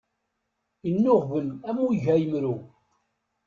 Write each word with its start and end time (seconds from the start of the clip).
Innuɣben 0.89 1.47
am 1.69 1.77
ugayemru. 1.85 2.55